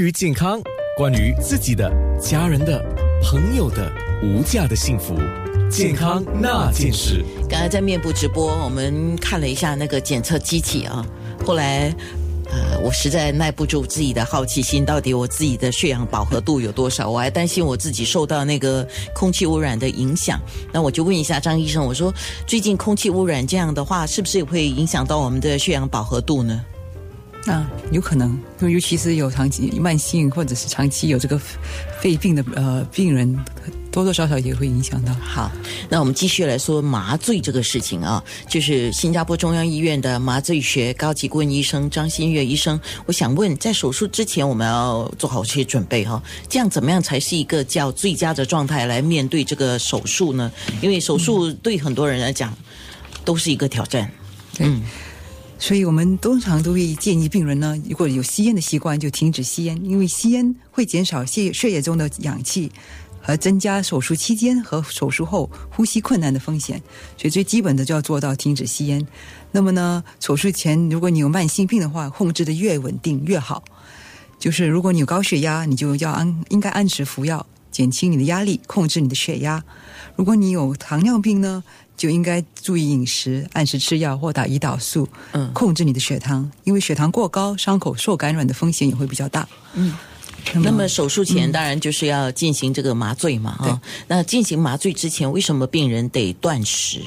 [0.00, 0.58] 于健康，
[0.96, 2.82] 关于自己的、家人的、
[3.22, 5.14] 朋友的无价的幸福，
[5.70, 7.22] 健康那件事。
[7.50, 11.06] 刚才在面部直播，我们看了一下那个检测机器啊，
[11.44, 11.94] 后来。
[12.52, 17.08] 呃，我实在耐不住自己的好奇心，到底我自己的血氧饱和度有多少？
[17.08, 20.40] 我还担心我自己受到那个空气污染的影响。
[20.72, 22.12] 那我就问一下张医生，我说
[22.48, 26.60] 最近空气污染这样的话，是不是也会影响到我们的血氧饱和度呢？
[27.46, 31.40] 啊，有可能，尤其是有长期慢性或者是长期有这个
[32.00, 33.34] 肺病的呃病人，
[33.90, 35.14] 多多少少也会影响到。
[35.14, 35.50] 好，
[35.88, 50.52] 那我们继续来说麻醉这个事情啊，就是新加坡中央医院的麻醉学高级顾问医生张新月医生，我想问，在手术之前我们要做好些准备哈，这样怎么样才是一个叫最佳的状态来面对这个手术呢？
[50.82, 52.54] 因为手术对很多人来讲
[53.24, 54.12] 都是一个挑战。
[54.58, 54.82] 嗯。
[55.62, 62.72] 所以我们通常都会建议病人呢，如果有吸烟的习惯，就停止吸烟，因为吸烟会减少血血液中的氧气，
[63.20, 66.82] 和增加手术期间和手术后呼吸困难的风险。
[67.18, 69.06] 所以最基本的就要做到停止吸烟。
[69.52, 73.62] 那么呢，手术前如果你有慢性病的话，控制的越稳定越好。
[74.38, 77.46] 就是如果你有高血压，你就要按应该按时服药，
[77.80, 79.64] 减轻你的压力，控制你的血压。
[80.14, 81.64] 如果你有糖尿病呢？
[81.96, 89.48] 就应该注意饮食，按时吃药或打胰岛素，嗯，控制你的血糖，因为血糖过高，伤口受感染的风险也会比较大。
[89.72, 89.94] 嗯，
[90.62, 93.80] 那么手术前当然就是要进行这个麻醉嘛，哈。
[94.08, 97.00] 那进行麻醉之前，为什么病人得断食？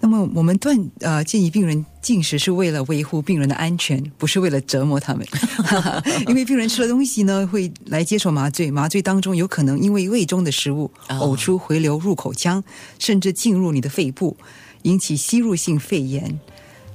[0.00, 5.26] 那么我们断呃建议病人进食是为了维护病人的安全，不是为了折磨他们。
[6.28, 12.62] 因为病人吃了东西呢，会来接受麻醉，麻醉当中有可能因为胃中的食物呕出回流入口腔，
[12.98, 14.36] 甚至进入你的肺部，
[14.82, 16.38] 引起吸入性肺炎。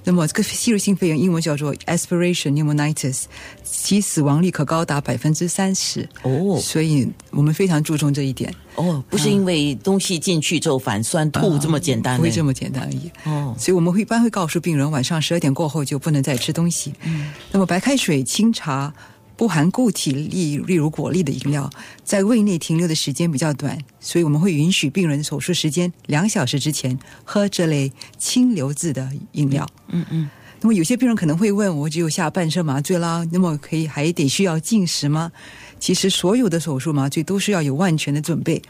[0.03, 3.23] 那么这个吸入性肺炎英文叫做 aspiration pneumonitis，
[3.63, 6.07] 其死亡率可高达百分之三十。
[6.23, 8.53] 哦，所以我们非常注重这一点。
[8.75, 13.11] 哦，不是因为东西进去之后反酸吐这么简单，不会这么简单而已。
[13.25, 18.93] 哦，所以我们会一般会告诉病人晚上十二点过后就不能再吃东西，嗯，那么白开水、清茶。
[19.35, 21.69] 不含固体例，例如果粒的饮料，
[22.03, 29.67] 在胃内停留的时间比较短，所以我们会允许病人手术时间两小时之前喝这类清流质的饮料。
[29.89, 30.29] 嗯嗯。
[30.61, 35.31] 那么有些病人可能会问：我只有下半身麻醉啦，那么可以还得需要进食吗？
[35.79, 38.61] 其实所有的手术麻醉都是要有万全的准备，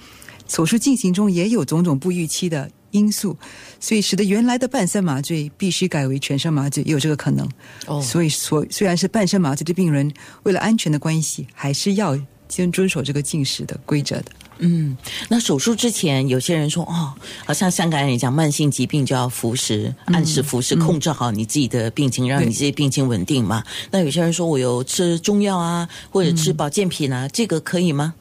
[0.47, 2.72] 手术进行中也有种种不预期的。
[2.94, 3.38] 因素，
[3.80, 7.48] 所以使得原来的半身麻醉必须改为全身麻醉，也有这个可能。
[7.86, 10.12] 哦，所以说虽然是半身麻醉的病人，
[10.44, 12.18] 为了安全的关系，还是要
[12.48, 14.26] 先遵守这个进食的规则的。
[14.59, 14.96] 嗯，
[15.28, 17.12] 那手术之前，有些人说哦，
[17.44, 23.64] 好像香港人讲慢性疾病就要服食，按时服食，控制好你自己的病情，让你自己病情稳定嘛。
[23.90, 28.14] 那有些人说我有吃中药啊，或者吃保健品啊，这个可以吗？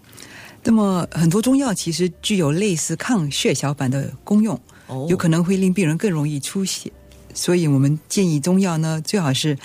[0.65, 4.61] 那么很多中药其实具有类似抗血小板的功用，
[5.09, 6.91] 有可能会令病人更容易出血，
[7.35, 9.59] 所以我们建议中药呢最好是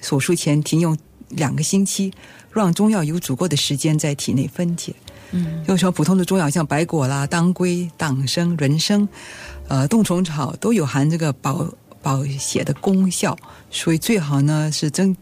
[0.00, 0.96] 手术前停用
[1.30, 2.12] 两个星期，
[2.52, 4.94] 让中药有足够的时间在体内分解。
[5.32, 9.08] 嗯，就说普通的中药像白果啦、当归、党参、人参、
[9.66, 11.66] 呃冬虫草都有含这个保
[12.00, 13.36] 保血的功效，
[13.70, 15.16] 所以最好呢是增。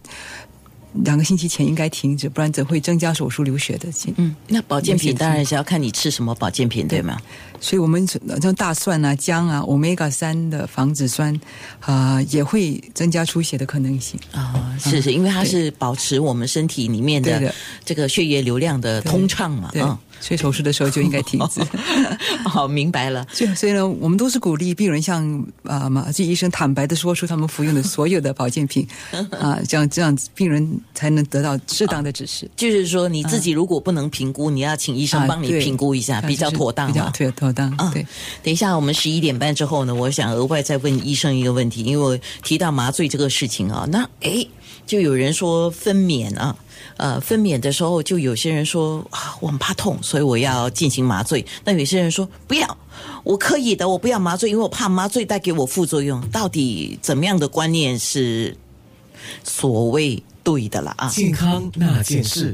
[1.04, 3.88] 两个星期前应该停止，不然则会增加手术流血的。
[4.16, 7.18] 嗯，那保健品当然是要看你吃什么保健品，对吗？
[7.60, 8.06] 所以我们
[8.40, 11.38] 像大蒜啊、姜啊、omega 三的防止酸
[11.80, 14.76] 啊，也会增加出血的可能性啊。
[14.78, 17.54] 是是，因为它是保持我们身体里面的
[17.84, 19.70] 这个血液流量的通畅嘛。
[19.74, 19.96] 嗯。
[20.22, 21.60] 所以手术的时候就应该停止。
[22.48, 23.26] 好，明白了。
[23.56, 28.86] 所以呢，我们都是鼓励病人向啊马这医生坦白的说出他们服用的所有的保健品
[29.32, 32.48] 啊，这样这样病人才能得到适当的指示。
[32.56, 36.86] 就是说，你自己如果不能评估，你要请医生帮你评估一下，比较妥当。
[36.86, 37.76] 比较妥妥当。
[37.92, 38.06] 对。
[38.44, 44.46] 等一下，我们十一点半之后呢，我想额外再问医生一个问题，因为我提到麻醉这个事情啊，那哎，
[44.86, 46.56] 就有人说分娩啊。
[46.98, 51.42] 呃，分娩的时候，就有些人说啊，我很怕痛，所以我要进行麻醉。
[51.64, 52.76] 那有些人说不要，
[53.24, 56.20] 我可以的，我不要麻醉，因为我怕麻醉带给我副作用。
[56.28, 58.54] 到底怎么样的观念是
[59.42, 61.08] 所谓对的了啊？
[61.08, 62.50] 健康那件事。